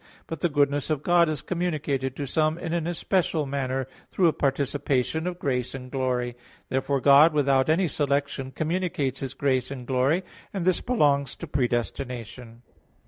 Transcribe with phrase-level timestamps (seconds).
[0.25, 4.33] But the goodness of God is communicated to some in an especial manner through a
[4.33, 6.35] participation of grace and glory.
[6.69, 12.63] Therefore God without any selection communicates His grace and glory; and this belongs to predestination.